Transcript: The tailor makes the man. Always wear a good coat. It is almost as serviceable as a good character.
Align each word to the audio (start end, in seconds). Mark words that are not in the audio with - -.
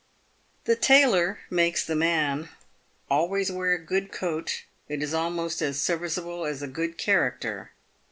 The 0.63 0.75
tailor 0.75 1.41
makes 1.51 1.85
the 1.85 1.93
man. 1.95 2.49
Always 3.07 3.51
wear 3.51 3.73
a 3.73 3.77
good 3.77 4.11
coat. 4.11 4.63
It 4.89 5.03
is 5.03 5.13
almost 5.13 5.61
as 5.61 5.79
serviceable 5.79 6.43
as 6.47 6.63
a 6.63 6.67
good 6.67 6.97
character. 6.97 7.69